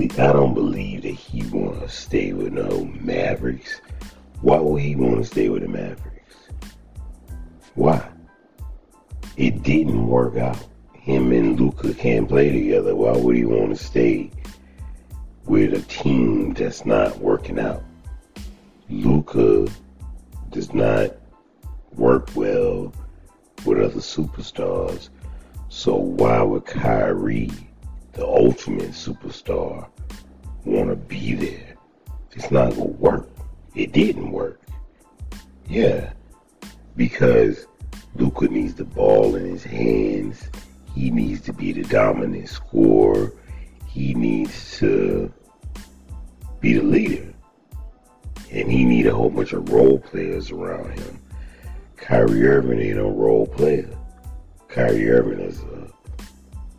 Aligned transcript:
I 0.00 0.32
don't 0.32 0.54
believe 0.54 1.02
that 1.02 1.08
he 1.10 1.42
wanna 1.50 1.88
stay 1.88 2.32
with 2.32 2.52
no 2.52 2.86
Mavericks. 3.00 3.80
Why 4.40 4.58
would 4.58 4.80
he 4.80 4.96
wanna 4.96 5.24
stay 5.24 5.48
with 5.50 5.62
the 5.62 5.68
Mavericks? 5.68 6.36
Why? 7.74 8.08
It 9.36 9.62
didn't 9.62 10.06
work 10.06 10.36
out. 10.36 10.66
Him 10.94 11.32
and 11.32 11.58
Luka 11.58 11.94
can't 11.94 12.28
play 12.28 12.50
together. 12.50 12.94
Why 12.94 13.16
would 13.16 13.36
he 13.36 13.44
want 13.44 13.76
to 13.76 13.84
stay 13.84 14.30
with 15.46 15.72
a 15.72 15.82
team 15.82 16.52
that's 16.54 16.84
not 16.84 17.18
working 17.18 17.58
out? 17.58 17.82
Luka 18.88 19.66
does 20.50 20.74
not 20.74 21.16
work 21.94 22.28
well 22.34 22.92
with 23.64 23.78
other 23.78 24.00
superstars. 24.00 25.08
So 25.68 25.96
why 25.96 26.42
would 26.42 26.66
Kyrie, 26.66 27.50
the 28.12 28.26
ultimate 28.26 28.90
superstar, 28.90 29.88
want 30.64 30.90
to 30.90 30.96
be 30.96 31.34
there? 31.34 31.74
It's 32.32 32.50
not 32.50 32.74
going 32.74 32.94
to 32.94 32.96
work. 32.98 33.28
It 33.74 33.92
didn't 33.92 34.30
work. 34.32 34.60
Yeah. 35.68 36.12
Because 36.96 37.66
Luka 38.14 38.46
needs 38.48 38.74
the 38.74 38.84
ball 38.84 39.36
in 39.36 39.46
his 39.46 39.64
hands. 39.64 40.48
He 40.94 41.10
needs 41.10 41.40
to 41.42 41.52
be 41.52 41.72
the 41.72 41.82
dominant 41.84 42.48
scorer. 42.48 43.32
He 43.86 44.14
needs 44.14 44.78
to 44.78 45.32
be 46.60 46.74
the 46.74 46.82
leader. 46.82 47.32
And 48.52 48.70
he 48.70 48.84
need 48.84 49.06
a 49.06 49.14
whole 49.14 49.30
bunch 49.30 49.52
of 49.52 49.68
role 49.70 49.98
players 49.98 50.50
around 50.50 50.98
him. 50.98 51.20
Kyrie 51.96 52.46
Irving 52.46 52.80
ain't 52.80 52.98
a 52.98 53.04
role 53.04 53.46
player. 53.46 53.88
Kyrie 54.68 55.10
Irving 55.10 55.40
is 55.40 55.60
a 55.60 55.90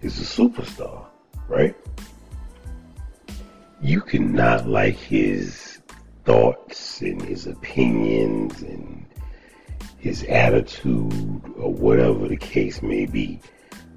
is 0.00 0.18
a 0.20 0.24
superstar, 0.24 1.06
right? 1.48 1.74
You 3.80 4.00
cannot 4.00 4.68
like 4.68 4.96
his 4.96 5.78
thoughts 6.24 7.00
and 7.00 7.22
his 7.22 7.46
opinions 7.46 8.62
and 8.62 9.06
his 9.98 10.24
attitude 10.24 11.42
or 11.56 11.72
whatever 11.72 12.28
the 12.28 12.36
case 12.36 12.82
may 12.82 13.06
be, 13.06 13.40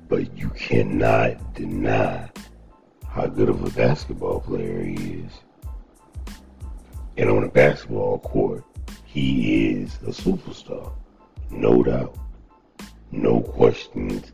but 0.08 0.36
you 0.38 0.50
cannot 0.50 1.54
deny 1.54 2.30
how 3.08 3.28
good 3.28 3.50
of 3.50 3.64
a 3.64 3.70
basketball 3.72 4.40
player 4.40 4.84
he 4.84 4.96
is. 4.96 5.32
And 7.18 7.30
on 7.30 7.44
a 7.44 7.50
basketball 7.50 8.20
court, 8.20 8.64
he 9.04 9.74
is 9.74 9.96
a 10.04 10.12
superstar. 10.12 10.94
No 11.50 11.84
doubt. 11.84 12.18
No 13.12 13.42
questions. 13.42 14.32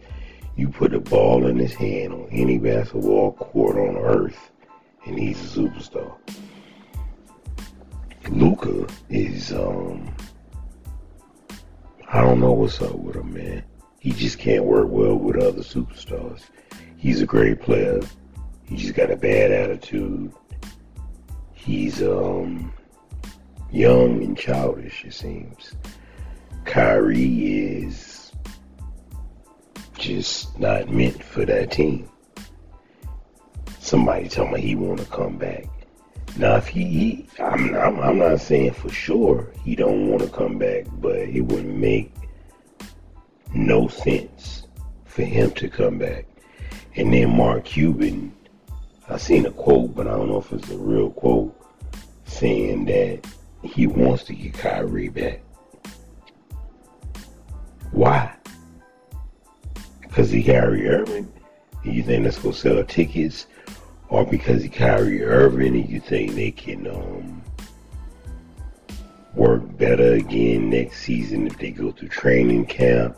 You 0.57 0.69
put 0.69 0.95
a 0.95 0.99
ball 0.99 1.45
in 1.45 1.57
his 1.57 1.75
hand 1.75 2.13
on 2.13 2.27
any 2.31 2.57
basketball 2.57 3.33
court 3.33 3.77
on 3.77 3.95
earth, 3.95 4.49
and 5.05 5.17
he's 5.17 5.39
a 5.39 5.59
superstar. 5.59 6.17
Luka 8.31 8.87
is, 9.07 9.53
um, 9.53 10.11
I 12.11 12.21
don't 12.21 12.39
know 12.39 12.53
what's 12.53 12.81
up 12.81 12.95
with 12.95 13.17
him, 13.17 13.35
man. 13.35 13.63
He 13.99 14.11
just 14.11 14.39
can't 14.39 14.63
work 14.63 14.87
well 14.89 15.15
with 15.15 15.35
other 15.37 15.61
superstars. 15.61 16.41
He's 16.97 17.21
a 17.21 17.27
great 17.27 17.61
player. 17.61 18.01
He 18.63 18.77
just 18.77 18.95
got 18.95 19.11
a 19.11 19.15
bad 19.15 19.51
attitude. 19.51 20.33
He's, 21.53 22.01
um, 22.01 22.73
young 23.71 24.23
and 24.23 24.35
childish, 24.35 25.05
it 25.05 25.13
seems. 25.13 25.75
Kyrie 26.65 27.83
is 27.83 28.06
just 29.97 30.57
not 30.59 30.89
meant 30.89 31.23
for 31.23 31.45
that 31.45 31.71
team. 31.71 32.09
Somebody 33.79 34.27
told 34.29 34.51
me 34.51 34.61
he 34.61 34.75
want 34.75 34.99
to 34.99 35.05
come 35.05 35.37
back. 35.37 35.65
Now, 36.37 36.57
if 36.57 36.67
he, 36.67 36.83
he 36.85 37.27
I'm, 37.39 37.73
I'm, 37.73 37.99
I'm 37.99 38.17
not 38.19 38.41
saying 38.41 38.73
for 38.73 38.89
sure 38.89 39.51
he 39.63 39.75
don't 39.75 40.09
want 40.09 40.21
to 40.21 40.29
come 40.29 40.57
back, 40.57 40.85
but 40.99 41.15
it 41.15 41.41
would 41.41 41.65
make 41.65 42.13
no 43.53 43.87
sense 43.87 44.67
for 45.05 45.23
him 45.23 45.51
to 45.51 45.69
come 45.69 45.97
back. 45.97 46.25
And 46.95 47.13
then 47.13 47.35
Mark 47.35 47.65
Cuban, 47.65 48.33
I 49.09 49.17
seen 49.17 49.45
a 49.45 49.51
quote, 49.51 49.95
but 49.95 50.07
I 50.07 50.11
don't 50.11 50.27
know 50.27 50.39
if 50.39 50.51
it's 50.51 50.69
a 50.69 50.77
real 50.77 51.11
quote, 51.11 51.55
saying 52.25 52.85
that 52.85 53.25
he 53.63 53.87
wants 53.87 54.25
to 54.25 54.33
get 54.33 54.53
Kyrie 54.53 55.09
back. 55.09 55.41
Why? 57.91 58.36
Because 60.17 60.31
he 60.31 60.41
Kyrie 60.41 60.89
Irving? 60.89 61.31
And 61.83 61.93
you 61.93 62.01
think 62.01 62.23
that's 62.23 62.39
gonna 62.39 62.55
sell 62.55 62.83
tickets? 62.83 63.45
Or 64.09 64.25
because 64.25 64.63
he 64.63 64.67
Kyrie 64.67 65.23
Irving 65.23 65.75
and 65.75 65.87
you 65.87 65.99
think 65.99 66.33
they 66.33 66.49
can 66.49 66.87
um, 66.87 67.43
work 69.35 69.61
better 69.77 70.13
again 70.13 70.71
next 70.71 71.01
season 71.01 71.45
if 71.45 71.59
they 71.59 71.69
go 71.69 71.91
through 71.91 72.07
training 72.07 72.65
camp 72.65 73.15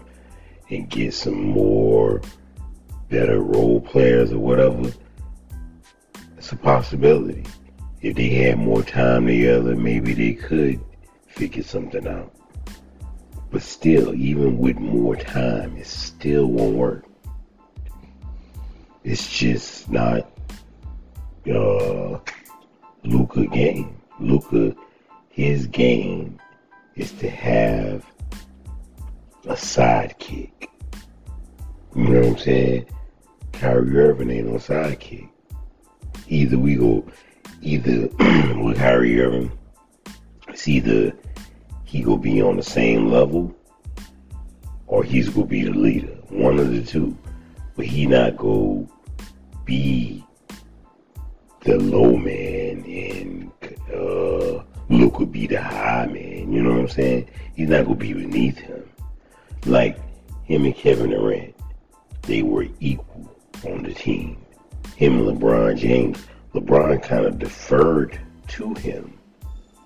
and 0.71 0.89
get 0.89 1.13
some 1.13 1.41
more 1.41 2.21
better 3.07 3.39
role 3.39 3.79
players 3.79 4.33
or 4.33 4.39
whatever? 4.39 4.91
It's 6.37 6.51
a 6.51 6.57
possibility. 6.57 7.45
If 8.01 8.17
they 8.17 8.27
had 8.27 8.59
more 8.59 8.83
time 8.83 9.27
together, 9.27 9.73
maybe 9.73 10.13
they 10.13 10.33
could 10.33 10.81
figure 11.27 11.63
something 11.63 12.05
out. 12.05 12.33
But 13.51 13.63
still, 13.63 14.13
even 14.13 14.57
with 14.57 14.77
more 14.77 15.15
time, 15.15 15.75
it 15.77 15.87
still 15.87 16.45
won't 16.45 16.75
work. 16.75 17.05
It's 19.03 19.27
just 19.35 19.89
not 19.89 20.29
uh, 21.47 22.19
Luka 23.03 23.47
game. 23.47 23.99
Luka, 24.19 24.75
his 25.29 25.65
game 25.67 26.39
is 26.95 27.11
to 27.13 27.29
have 27.29 28.05
a 29.45 29.53
sidekick. 29.53 30.67
You 31.95 32.03
know 32.03 32.19
what 32.19 32.27
I'm 32.27 32.37
saying? 32.37 32.85
Kyrie 33.53 33.97
Irving 33.97 34.29
ain't 34.29 34.47
no 34.47 34.55
sidekick. 34.55 35.29
Either 36.27 36.59
we 36.59 36.75
go, 36.75 37.05
either 37.61 38.07
with 38.61 38.77
Kyrie 38.77 39.19
Irving, 39.21 39.51
it's 40.47 40.67
either 40.67 41.13
he 41.89 42.03
gonna 42.03 42.17
be 42.17 42.39
on 42.39 42.55
the 42.55 42.61
same 42.61 43.09
level 43.09 43.51
or 44.85 45.03
he's 45.03 45.27
gonna 45.27 45.47
be 45.47 45.63
the 45.63 45.71
leader. 45.71 46.15
One 46.29 46.59
of 46.59 46.69
the 46.69 46.83
two. 46.83 47.17
But 47.75 47.87
he 47.87 48.05
not 48.05 48.37
gonna 48.37 48.85
be 49.65 50.23
the 51.61 51.79
low 51.79 52.15
man 52.15 52.83
and 52.85 53.51
uh, 53.91 54.63
Luke 54.89 55.17
would 55.17 55.31
be 55.31 55.47
the 55.47 55.59
high 55.59 56.05
man. 56.05 56.53
You 56.53 56.61
know 56.61 56.73
what 56.73 56.81
I'm 56.81 56.87
saying? 56.89 57.27
He's 57.55 57.69
not 57.69 57.85
gonna 57.85 57.95
be 57.95 58.13
beneath 58.13 58.59
him. 58.59 58.87
Like 59.65 59.97
him 60.43 60.65
and 60.65 60.75
Kevin 60.75 61.09
Durant, 61.09 61.55
they 62.21 62.43
were 62.43 62.67
equal 62.79 63.35
on 63.65 63.81
the 63.81 63.95
team. 63.95 64.37
Him 64.95 65.27
and 65.27 65.39
LeBron 65.39 65.75
James, 65.75 66.23
LeBron 66.53 67.01
kind 67.01 67.25
of 67.25 67.39
deferred 67.39 68.21
to 68.49 68.75
him 68.75 69.18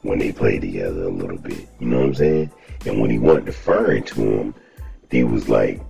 when 0.04 0.20
they 0.20 0.32
played 0.32 0.62
together 0.62 1.04
a 1.04 1.10
little 1.10 1.38
bit. 1.38 1.68
You 1.80 1.88
know 1.88 2.00
what 2.00 2.08
I'm 2.08 2.16
saying? 2.16 2.52
And 2.86 3.02
when 3.02 3.10
he 3.10 3.18
wasn't 3.18 3.46
deferring 3.48 4.04
to 4.04 4.22
him, 4.22 4.56
they 5.10 5.24
was 5.24 5.50
like 5.50 5.82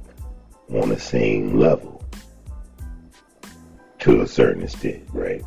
on 0.72 0.90
the 0.90 1.00
same 1.00 1.60
level 1.60 2.04
to 4.00 4.22
a 4.22 4.28
certain 4.28 4.64
extent, 4.64 5.04
right? 5.12 5.44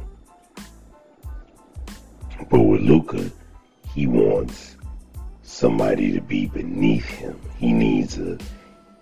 But 2.51 2.61
with 2.61 2.81
Luka, 2.81 3.31
he 3.95 4.07
wants 4.07 4.77
somebody 5.43 6.13
to 6.13 6.21
be 6.21 6.47
beneath 6.47 7.07
him. 7.07 7.41
He 7.59 7.73
needs 7.73 8.19
a 8.19 8.39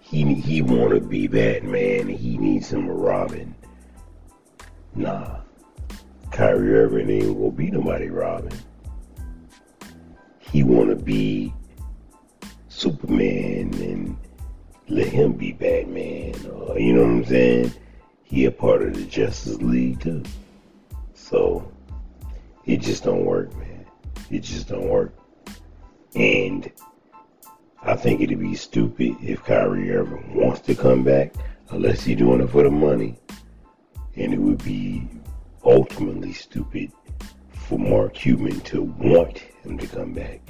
he 0.00 0.34
he 0.34 0.62
want 0.62 0.94
to 0.94 1.00
be 1.00 1.26
Batman. 1.26 2.08
He 2.08 2.36
needs 2.38 2.70
him 2.70 2.88
a 2.88 2.92
Robin. 2.92 3.54
Nah, 4.94 5.40
Kyrie 6.30 6.74
Irving 6.74 7.10
ain't 7.10 7.38
gonna 7.38 7.50
be 7.50 7.70
nobody 7.70 8.08
Robin. 8.08 8.52
He 10.54 10.62
want 10.62 10.88
to 10.88 10.94
be 10.94 11.52
Superman 12.68 13.74
and 13.74 14.16
let 14.88 15.08
him 15.08 15.32
be 15.32 15.50
Batman. 15.50 16.36
Or, 16.46 16.78
you 16.78 16.92
know 16.92 17.00
what 17.00 17.10
I'm 17.10 17.24
saying? 17.24 17.72
He 18.22 18.44
a 18.44 18.52
part 18.52 18.82
of 18.82 18.94
the 18.94 19.04
Justice 19.04 19.56
League 19.56 19.98
too. 19.98 20.22
So 21.12 21.68
it 22.66 22.76
just 22.76 23.02
don't 23.02 23.24
work, 23.24 23.52
man. 23.56 23.84
It 24.30 24.44
just 24.44 24.68
don't 24.68 24.88
work. 24.88 25.12
And 26.14 26.70
I 27.82 27.96
think 27.96 28.20
it'd 28.20 28.38
be 28.38 28.54
stupid 28.54 29.16
if 29.20 29.42
Kyrie 29.42 29.90
Irving 29.90 30.36
wants 30.36 30.60
to 30.60 30.76
come 30.76 31.02
back, 31.02 31.34
unless 31.70 32.04
he's 32.04 32.18
doing 32.18 32.40
it 32.40 32.50
for 32.50 32.62
the 32.62 32.70
money. 32.70 33.18
And 34.14 34.32
it 34.32 34.38
would 34.38 34.62
be 34.62 35.08
ultimately 35.64 36.32
stupid 36.32 36.92
for 37.50 37.76
Mark 37.76 38.14
Cuban 38.14 38.60
to 38.60 38.82
want 38.82 39.42
him 39.64 39.78
to 39.78 39.86
come 39.86 40.12
back. 40.12 40.40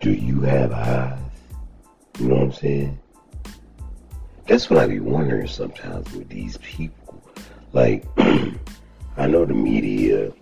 Do 0.00 0.12
you 0.12 0.40
have 0.42 0.72
eyes? 0.72 1.18
You 2.18 2.28
know 2.28 2.34
what 2.36 2.44
I'm 2.44 2.52
saying? 2.52 2.98
That's 4.46 4.70
what 4.70 4.78
I 4.78 4.86
be 4.86 5.00
wondering 5.00 5.48
sometimes 5.48 6.12
with 6.12 6.28
these 6.28 6.56
people. 6.58 7.22
Like, 7.72 8.04
I 9.16 9.26
know 9.26 9.44
the 9.44 9.54
media, 9.54 10.32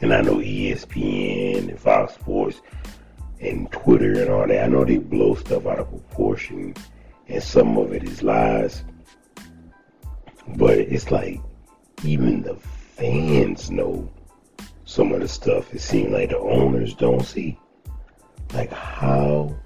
and 0.00 0.14
I 0.14 0.20
know 0.20 0.36
ESPN 0.36 1.68
and 1.68 1.78
Fox 1.78 2.14
Sports 2.14 2.60
and 3.40 3.70
Twitter 3.72 4.20
and 4.20 4.30
all 4.30 4.46
that. 4.46 4.64
I 4.64 4.68
know 4.68 4.84
they 4.84 4.98
blow 4.98 5.34
stuff 5.34 5.66
out 5.66 5.80
of 5.80 5.90
proportion, 5.90 6.74
and 7.28 7.42
some 7.42 7.76
of 7.76 7.92
it 7.92 8.04
is 8.04 8.22
lies. 8.22 8.84
But 10.56 10.78
it's 10.78 11.10
like 11.10 11.40
even 12.04 12.42
the 12.42 12.56
fans 12.56 13.70
know 13.70 14.08
some 14.92 15.10
of 15.12 15.20
the 15.20 15.28
stuff. 15.28 15.72
It 15.74 15.80
seems 15.80 16.12
like 16.12 16.28
the 16.28 16.38
owners 16.38 16.92
don't 16.94 17.24
see. 17.24 17.58
Like 18.52 18.70
how 18.70 19.56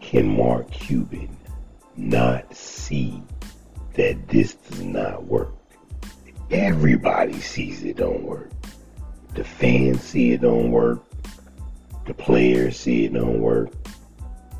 can 0.00 0.36
Mark 0.36 0.70
Cuban 0.70 1.36
not 1.96 2.54
see 2.54 3.20
that 3.94 4.28
this 4.28 4.54
does 4.54 4.82
not 4.82 5.24
work? 5.24 5.52
Everybody 6.52 7.40
sees 7.40 7.82
it 7.82 7.96
don't 7.96 8.22
work. 8.22 8.50
The 9.34 9.42
fans 9.42 10.00
see 10.02 10.30
it 10.30 10.42
don't 10.42 10.70
work. 10.70 11.02
The 12.06 12.14
players 12.14 12.78
see 12.78 13.06
it 13.06 13.14
don't 13.14 13.40
work. 13.40 13.70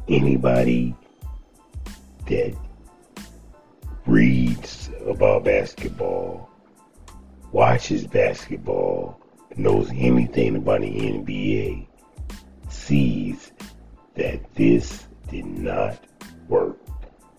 Anybody 0.09 0.97
that 2.27 2.57
reads 4.07 4.91
about 5.07 5.45
basketball, 5.45 6.51
watches 7.53 8.05
basketball, 8.05 9.22
knows 9.59 9.91
anything 9.91 10.57
about 10.57 10.81
the 10.81 10.91
NBA, 10.91 11.87
sees 12.69 13.53
that 14.15 14.41
this 14.55 15.07
did 15.29 15.47
not 15.47 15.99
work. 16.49 16.79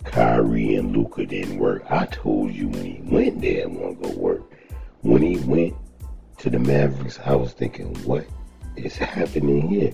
Kyrie 0.03 0.75
and 0.75 0.95
Luka 0.95 1.25
didn't 1.25 1.57
work. 1.57 1.85
I 1.89 2.05
told 2.07 2.51
you 2.51 2.67
when 2.67 2.85
he 2.85 3.01
went 3.03 3.41
there, 3.41 3.61
it 3.61 3.71
won't 3.71 4.01
gonna 4.01 4.15
work. 4.15 4.41
When 5.01 5.21
he 5.21 5.37
went 5.37 5.75
to 6.39 6.49
the 6.49 6.59
Mavericks, 6.59 7.19
I 7.23 7.35
was 7.35 7.53
thinking, 7.53 7.95
what 8.03 8.25
is 8.75 8.97
happening 8.97 9.67
here? 9.67 9.93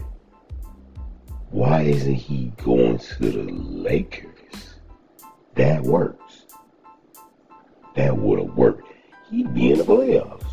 Why 1.51 1.81
isn't 1.81 2.13
he 2.13 2.51
going 2.57 2.99
to 2.99 3.31
the 3.31 3.51
Lakers? 3.51 4.75
That 5.55 5.81
works. 5.81 6.45
That 7.95 8.15
would 8.17 8.39
have 8.39 8.55
worked. 8.55 8.87
He'd 9.29 9.53
be 9.53 9.71
in 9.71 9.79
the 9.79 9.83
playoffs. 9.83 10.48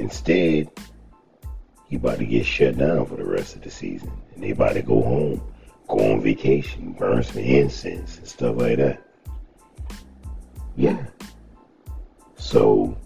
Instead, 0.00 0.70
he 1.86 1.96
about 1.96 2.18
to 2.18 2.24
get 2.24 2.46
shut 2.46 2.78
down 2.78 3.04
for 3.04 3.16
the 3.16 3.24
rest 3.24 3.54
of 3.54 3.60
the 3.60 3.70
season. 3.70 4.10
And 4.34 4.42
they 4.42 4.50
about 4.50 4.72
to 4.72 4.82
go 4.82 5.02
home, 5.02 5.42
go 5.88 6.12
on 6.12 6.22
vacation, 6.22 6.92
burn 6.92 7.22
some 7.22 7.42
incense 7.42 8.16
and 8.16 8.26
stuff 8.26 8.56
like 8.56 8.78
that. 8.78 9.02
Yeah. 10.74 11.04
So, 12.38 12.96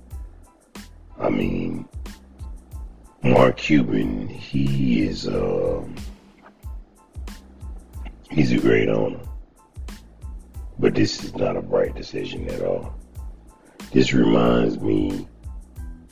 I 1.18 1.30
mean, 1.30 1.88
Mark 3.24 3.56
Cuban, 3.56 4.28
he 4.28 5.02
is, 5.02 5.26
um, 5.26 5.96
he's 8.30 8.52
a 8.52 8.58
great 8.58 8.88
owner. 8.88 9.18
But 10.78 10.94
this 10.94 11.24
is 11.24 11.34
not 11.34 11.56
a 11.56 11.62
bright 11.62 11.96
decision 11.96 12.48
at 12.50 12.62
all. 12.62 12.94
This 13.90 14.12
reminds 14.12 14.78
me 14.78 15.26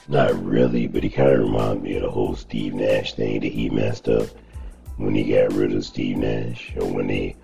not 0.09 0.45
really, 0.45 0.87
but 0.87 1.03
he 1.03 1.11
kind 1.11 1.31
of 1.31 1.41
reminds 1.41 1.83
me 1.83 1.97
of 1.97 2.03
the 2.03 2.11
whole 2.11 2.35
Steve 2.35 2.75
Nash 2.75 3.15
thing 3.15 3.41
that 3.41 3.53
he 3.53 3.71
messed 3.71 4.09
up 4.09 4.29
when 4.97 5.15
he 5.15 5.33
got 5.33 5.53
rid 5.53 5.75
of 5.75 5.85
Steve 5.85 6.19
Nash, 6.19 6.73
or 6.77 6.87
when 6.87 7.07
they, 7.07 7.37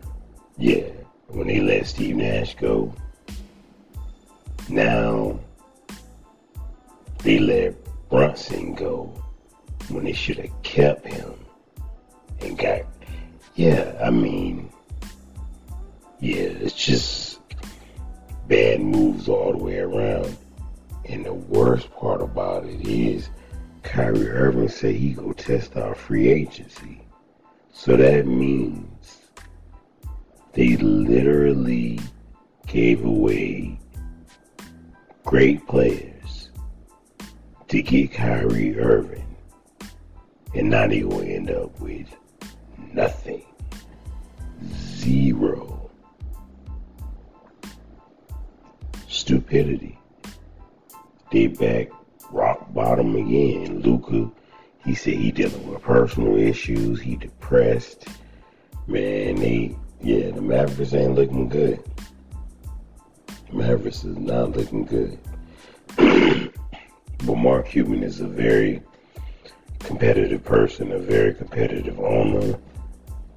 yeah, 0.56 0.88
when 1.28 1.46
they 1.46 1.60
let 1.60 1.86
Steve 1.86 2.16
Nash 2.16 2.56
go. 2.56 2.92
Now 4.68 5.38
they 7.22 7.38
let 7.38 7.74
Brunson 8.08 8.74
go 8.74 9.12
when 9.88 10.04
they 10.04 10.12
should 10.12 10.38
have 10.38 10.62
kept 10.62 11.06
him 11.06 11.34
and 12.40 12.58
got, 12.58 12.82
yeah, 13.54 13.98
I 14.02 14.10
mean, 14.10 14.70
yeah, 16.20 16.36
it's 16.36 16.74
just 16.74 17.40
bad 18.46 18.80
moves 18.80 19.28
all 19.28 19.52
the 19.52 19.58
way 19.58 19.78
around. 19.78 20.36
And 21.08 21.24
the 21.24 21.32
worst 21.32 21.90
part 21.92 22.20
about 22.20 22.66
it 22.66 22.86
is 22.86 23.30
Kyrie 23.82 24.28
Irving 24.28 24.68
said 24.68 24.94
he 24.94 25.12
go 25.14 25.32
test 25.32 25.76
our 25.76 25.94
free 25.94 26.28
agency. 26.28 27.00
So 27.72 27.96
that 27.96 28.26
means 28.26 29.18
they 30.52 30.76
literally 30.76 31.98
gave 32.66 33.04
away 33.04 33.78
great 35.24 35.66
players 35.66 36.50
to 37.68 37.80
get 37.80 38.12
Kyrie 38.12 38.78
Irving. 38.78 39.36
And 40.54 40.68
now 40.68 40.88
they 40.88 41.04
will 41.04 41.22
end 41.22 41.50
up 41.50 41.78
with 41.80 42.08
nothing. 42.92 43.44
Zero. 44.98 45.90
Stupidity 49.06 49.97
they 51.30 51.46
back 51.46 51.88
rock 52.30 52.72
bottom 52.72 53.16
again. 53.16 53.80
Luka, 53.80 54.30
he 54.84 54.94
said 54.94 55.14
he 55.14 55.30
dealing 55.30 55.70
with 55.70 55.82
personal 55.82 56.36
issues. 56.36 57.00
He 57.00 57.16
depressed. 57.16 58.06
Man, 58.86 59.36
they 59.36 59.76
yeah, 60.00 60.30
the 60.30 60.40
Mavericks 60.40 60.94
ain't 60.94 61.14
looking 61.14 61.48
good. 61.48 61.82
Mavericks 63.52 64.04
is 64.04 64.16
not 64.16 64.52
looking 64.56 64.84
good. 64.84 65.18
but 67.26 67.34
Mark 67.36 67.68
Cuban 67.68 68.02
is 68.02 68.20
a 68.20 68.26
very 68.26 68.82
competitive 69.80 70.44
person, 70.44 70.92
a 70.92 70.98
very 70.98 71.34
competitive 71.34 71.98
owner, 71.98 72.58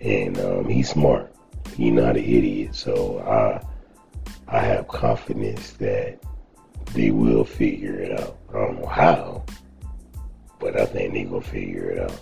and 0.02 0.40
um, 0.40 0.70
he's 0.70 0.90
smart. 0.90 1.34
He's 1.76 1.94
not 1.94 2.18
an 2.18 2.24
idiot. 2.24 2.76
So 2.76 3.20
I 3.20 3.66
I 4.48 4.60
have 4.60 4.88
confidence 4.88 5.72
that 5.74 6.20
they 6.94 7.12
will 7.12 7.44
figure 7.44 8.00
it 8.00 8.20
out. 8.20 8.38
I 8.50 8.54
don't 8.54 8.80
know 8.80 8.88
how, 8.88 9.46
but 10.60 10.80
I 10.80 10.86
think 10.86 11.14
they 11.14 11.24
gonna 11.24 11.42
figure 11.42 11.90
it 11.92 12.00
out. 12.00 12.22